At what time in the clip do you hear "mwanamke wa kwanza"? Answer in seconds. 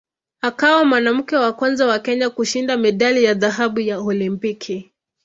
0.85-1.85